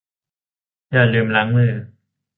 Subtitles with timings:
[0.91, 1.73] อย่าลืมล้างมือ